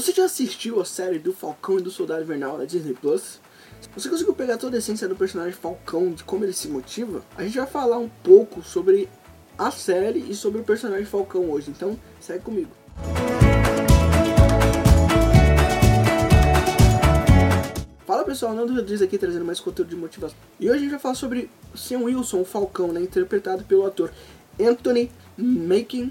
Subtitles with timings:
[0.00, 3.38] Você já assistiu a série do Falcão e do Soldado Invernal da Disney Plus?
[3.94, 7.22] Você conseguiu pegar toda a essência do personagem Falcão, de como ele se motiva?
[7.36, 9.10] A gente vai falar um pouco sobre
[9.58, 12.70] a série e sobre o personagem Falcão hoje, então segue comigo.
[18.06, 20.38] Fala pessoal, Nando Rodrigues aqui trazendo mais conteúdo de motivação.
[20.58, 24.10] E hoje a gente vai falar sobre Sam Wilson, o Falcão, né, interpretado pelo ator
[24.58, 26.10] Anthony Mackie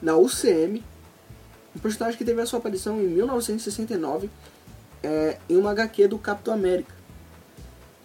[0.00, 0.82] na UCM.
[1.74, 4.28] Um personagem que teve a sua aparição em 1969
[5.02, 6.94] é, em uma HQ do Capitão América.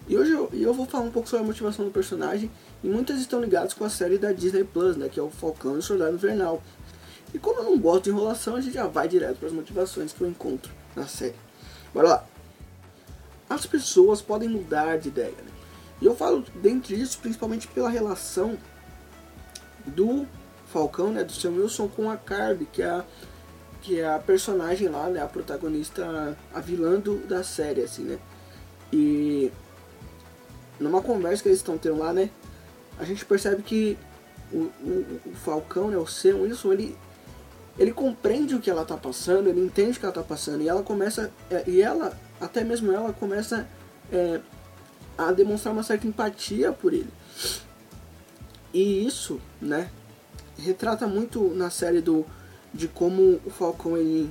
[0.08, 2.52] E hoje eu, eu vou falar um pouco sobre a motivação do personagem
[2.84, 5.76] e muitas estão ligadas com a série da Disney Plus, né, que é o Falcão
[5.76, 6.62] e o Soldado Invernal.
[7.34, 10.14] E como eu não gosto de enrolação, a gente já vai direto para as motivações
[10.14, 11.36] que eu encontro na série.
[11.94, 12.26] Bora lá!
[13.50, 15.52] As pessoas podem mudar de ideia, né?
[16.02, 18.58] E eu falo dentre isso principalmente pela relação
[19.86, 20.28] do
[20.68, 23.06] Falcão, né, do Sam Wilson com a Carby, que é a,
[23.86, 28.18] que é a personagem lá, né, a protagonista, a vilã do, da série, assim, né.
[28.92, 29.52] E
[30.80, 32.32] numa conversa que eles estão tendo lá, né,
[32.98, 33.96] a gente percebe que
[34.52, 36.98] o, o, o Falcão, né, o Sam Wilson, ele
[37.78, 40.70] ele compreende o que ela tá passando, ele entende o que ela tá passando e
[40.70, 43.68] ela começa é, e ela até mesmo ela começa
[44.12, 44.40] é,
[45.18, 47.10] a demonstrar uma certa empatia por ele.
[48.74, 49.92] E isso, né,
[50.58, 52.26] retrata muito na série do
[52.76, 54.30] de como o Falcão ele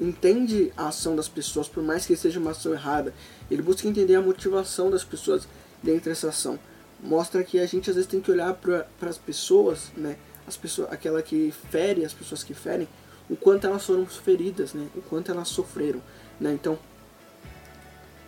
[0.00, 3.12] entende a ação das pessoas, por mais que seja uma ação errada,
[3.50, 5.46] ele busca entender a motivação das pessoas
[5.82, 6.58] dentro dessa ação.
[7.02, 10.16] Mostra que a gente às vezes tem que olhar para as pessoas, né,
[10.46, 12.88] as pessoas, aquela que fere, as pessoas que ferem,
[13.28, 16.02] o quanto elas foram feridas, né, o quanto elas sofreram,
[16.40, 16.52] né.
[16.54, 16.78] Então,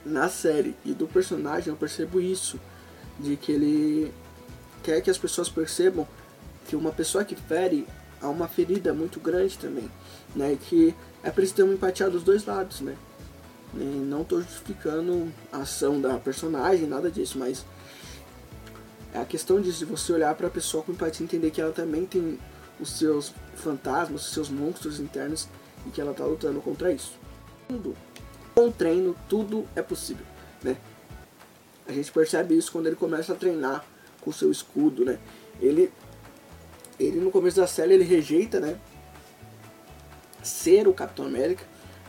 [0.04, 2.60] na série e do personagem eu percebo isso,
[3.18, 4.12] de que ele
[4.82, 6.06] quer que as pessoas percebam
[6.66, 7.86] que uma pessoa que fere
[8.22, 9.90] há uma ferida muito grande também,
[10.34, 10.56] né?
[10.68, 12.96] Que é preciso ter uma empatia dos dois lados, né?
[13.74, 17.64] E não estou justificando a ação da personagem, nada disso, mas
[19.12, 21.72] é a questão de você olhar para a pessoa com empatia e entender que ela
[21.72, 22.38] também tem
[22.80, 25.48] os seus fantasmas, os seus monstros internos
[25.86, 27.12] e que ela está lutando contra isso.
[28.54, 30.24] Com treino, tudo é possível,
[30.62, 30.76] né?
[31.86, 33.84] A gente percebe isso quando ele começa a treinar
[34.20, 35.18] com o seu escudo, né?
[35.60, 35.90] Ele,
[36.98, 38.78] ele no começo da série ele rejeita, né?
[40.42, 41.64] Ser o Capitão América,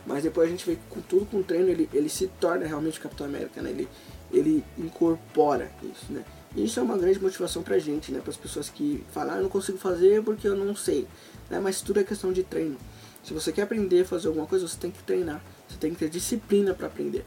[0.06, 2.66] mas depois a gente vê que com tudo com o treino ele, ele se torna
[2.66, 3.70] realmente o Capitão América, né?
[3.70, 3.88] Ele,
[4.32, 6.24] ele incorpora isso, né?
[6.56, 8.20] E isso é uma grande motivação pra gente, né?
[8.20, 11.06] Para as pessoas que falam, ah, não consigo fazer porque eu não sei,
[11.50, 11.58] né?
[11.58, 12.76] Mas tudo é questão de treino.
[13.24, 15.42] Se você quer aprender a fazer alguma coisa, você tem que treinar.
[15.68, 17.24] Você tem que ter disciplina para aprender.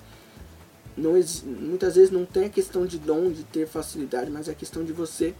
[0.95, 1.13] Não,
[1.45, 4.83] muitas vezes não tem a questão de dom, de ter facilidade, mas é a questão
[4.83, 5.33] de você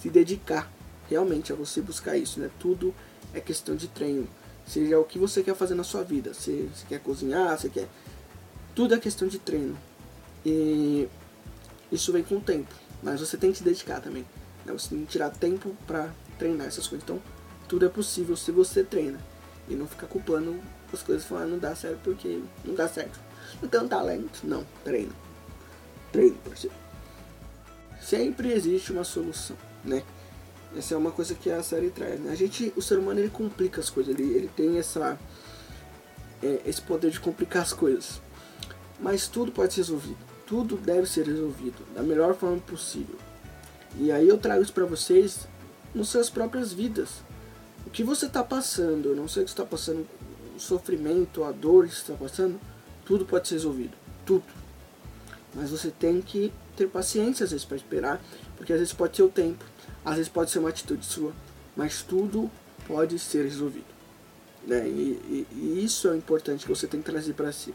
[0.00, 0.70] se dedicar
[1.12, 2.50] realmente a você buscar isso, né?
[2.58, 2.94] Tudo
[3.32, 4.28] é questão de treino.
[4.66, 6.34] Seja o que você quer fazer na sua vida.
[6.34, 7.88] Se você quer cozinhar, você quer.
[8.74, 9.76] Tudo é questão de treino.
[10.44, 11.08] E
[11.90, 12.72] isso vem com o tempo.
[13.02, 14.24] Mas você tem que se dedicar também.
[14.64, 14.72] Né?
[14.72, 17.04] Você tem que tirar tempo para treinar essas coisas.
[17.04, 17.20] Então,
[17.68, 19.20] tudo é possível se você treina.
[19.68, 20.60] E não ficar culpando
[20.92, 23.18] as coisas falando não dá certo porque não dá certo.
[23.60, 24.40] Não tem um talento.
[24.44, 25.12] Não, treino.
[26.10, 26.74] Treino, parceiro.
[28.00, 30.02] Sempre existe uma solução, né?
[30.76, 32.32] Essa é uma coisa que a série traz, né?
[32.32, 35.18] A gente, o ser humano, ele complica as coisas, ele, ele tem essa,
[36.42, 38.20] é, esse poder de complicar as coisas.
[38.98, 43.16] Mas tudo pode ser resolvido, tudo deve ser resolvido da melhor forma possível.
[43.98, 45.46] E aí eu trago isso para vocês
[45.94, 47.10] nas suas próprias vidas.
[47.86, 50.06] O que você está passando, eu não sei o que está passando,
[50.56, 52.58] o sofrimento, a dor que está passando,
[53.04, 53.92] tudo pode ser resolvido,
[54.24, 54.44] tudo.
[55.54, 58.22] Mas você tem que ter paciência às vezes para esperar,
[58.56, 59.64] porque às vezes pode ser o tempo,
[60.04, 61.32] às vezes pode ser uma atitude sua,
[61.76, 62.50] mas tudo
[62.86, 63.86] pode ser resolvido.
[64.66, 64.86] Né?
[64.88, 67.74] E, e, e isso é importante que você tem que trazer para si.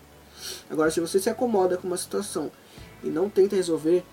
[0.69, 2.51] Agora, se você se acomoda com uma situação
[3.03, 4.03] e não tenta resolver,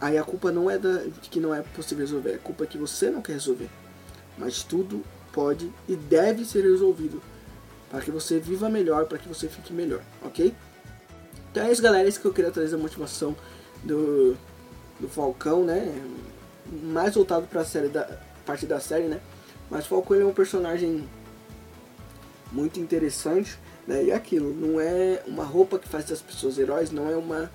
[0.00, 2.78] aí a culpa não é da, que não é possível resolver, a culpa é que
[2.78, 3.68] você não quer resolver.
[4.36, 7.22] Mas tudo pode e deve ser resolvido
[7.90, 10.54] para que você viva melhor, para que você fique melhor, ok?
[11.50, 13.34] Então é isso, galera, é isso que eu queria trazer a motivação
[13.82, 14.36] do,
[15.00, 15.94] do Falcão, né?
[16.70, 19.20] Mais voltado para a série da parte da série, né?
[19.70, 21.08] Mas Falcão é um personagem
[22.50, 24.04] muito interessante, né?
[24.04, 27.50] E aquilo, não é uma roupa que faz das pessoas heróis, não é uma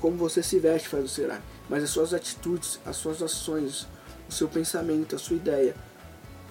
[0.00, 1.38] como você se veste faz você herói,
[1.68, 3.86] mas as suas atitudes, as suas ações,
[4.28, 5.74] o seu pensamento, a sua ideia,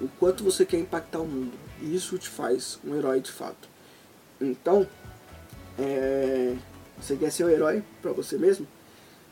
[0.01, 1.53] o quanto você quer impactar o mundo.
[1.81, 3.69] Isso te faz um herói de fato.
[4.41, 4.87] Então,
[5.77, 6.55] é,
[6.99, 8.67] você quer ser um herói para você mesmo?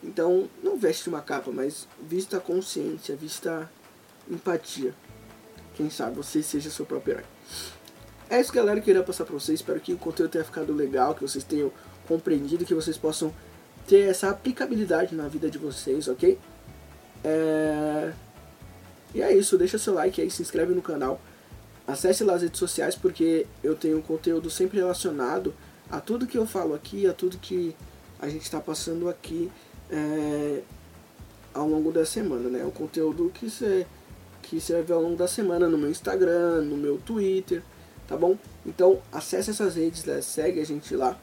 [0.04, 3.70] Então, não veste uma capa, mas vista consciência, vista
[4.30, 4.94] empatia.
[5.76, 7.26] Quem sabe você seja seu próprio herói.
[8.30, 9.60] é isso, galera, que eu queria passar pra vocês.
[9.60, 11.72] Espero que o conteúdo tenha ficado legal, que vocês tenham
[12.08, 13.34] compreendido, que vocês possam
[13.88, 16.38] ter essa aplicabilidade na vida de vocês, ok?
[17.24, 18.14] É...
[19.14, 21.22] E é isso, deixa seu like aí, se inscreve no canal.
[21.88, 25.54] Acesse lá as redes sociais porque eu tenho conteúdo sempre relacionado
[25.90, 27.76] a tudo que eu falo aqui, a tudo que
[28.20, 29.52] a gente está passando aqui
[29.94, 30.62] é,
[31.54, 32.66] ao longo da semana, né?
[32.66, 33.86] O conteúdo que você
[34.42, 37.64] que você vai ver ao longo da semana no meu Instagram, no meu Twitter,
[38.08, 38.38] tá bom?
[38.66, 40.22] Então acesse essas redes, né?
[40.22, 41.18] segue a gente lá.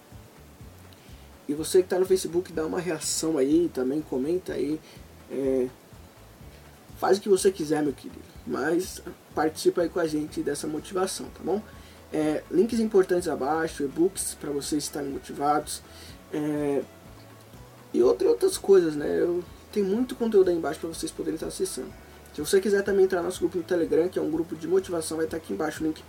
[1.46, 4.80] E você que está no Facebook, dá uma reação aí também, comenta aí.
[5.30, 5.68] É,
[6.96, 8.22] faz o que você quiser, meu querido.
[8.46, 9.02] Mas
[9.34, 11.60] participa aí com a gente dessa motivação, tá bom?
[12.12, 15.82] É, links importantes abaixo, e-books para vocês estarem motivados.
[16.32, 16.82] É,
[17.92, 19.20] e outra, outras coisas, né?
[19.20, 19.42] Eu,
[19.72, 21.92] tem muito conteúdo aí embaixo para vocês poderem estar acessando.
[22.34, 24.66] Se você quiser também entrar no nosso grupo no Telegram, que é um grupo de
[24.68, 26.02] motivação, vai estar aqui embaixo o link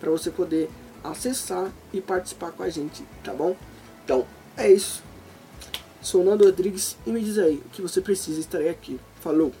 [0.00, 0.68] para você poder
[1.02, 3.56] acessar e participar com a gente, tá bom?
[4.04, 4.26] Então,
[4.56, 5.02] é isso.
[6.02, 8.98] Sou Nando Rodrigues e me diz aí o que você precisa, estarei aqui.
[9.20, 9.52] Falou!